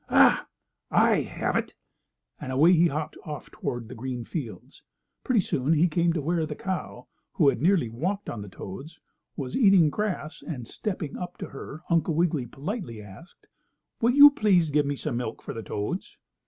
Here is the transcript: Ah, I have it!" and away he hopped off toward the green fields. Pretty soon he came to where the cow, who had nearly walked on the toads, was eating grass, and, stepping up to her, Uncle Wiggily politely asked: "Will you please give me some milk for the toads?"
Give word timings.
Ah, 0.09 0.47
I 0.89 1.17
have 1.21 1.55
it!" 1.55 1.75
and 2.39 2.51
away 2.51 2.73
he 2.73 2.87
hopped 2.87 3.17
off 3.23 3.51
toward 3.51 3.87
the 3.87 3.93
green 3.93 4.25
fields. 4.25 4.81
Pretty 5.23 5.41
soon 5.41 5.73
he 5.73 5.87
came 5.87 6.11
to 6.13 6.23
where 6.23 6.47
the 6.47 6.55
cow, 6.55 7.05
who 7.33 7.49
had 7.49 7.61
nearly 7.61 7.87
walked 7.87 8.27
on 8.27 8.41
the 8.41 8.49
toads, 8.49 8.99
was 9.35 9.55
eating 9.55 9.91
grass, 9.91 10.41
and, 10.41 10.67
stepping 10.67 11.17
up 11.17 11.37
to 11.37 11.45
her, 11.49 11.83
Uncle 11.87 12.15
Wiggily 12.15 12.47
politely 12.47 12.99
asked: 12.99 13.45
"Will 14.01 14.15
you 14.15 14.31
please 14.31 14.71
give 14.71 14.87
me 14.87 14.95
some 14.95 15.17
milk 15.17 15.39
for 15.43 15.53
the 15.53 15.61
toads?" 15.61 16.17